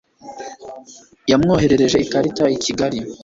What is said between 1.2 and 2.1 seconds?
Yamwoherereje